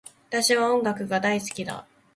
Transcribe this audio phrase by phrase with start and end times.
[0.31, 1.85] 私は音楽が大好きだ